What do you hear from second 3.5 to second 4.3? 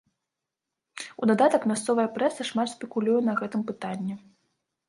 пытанні.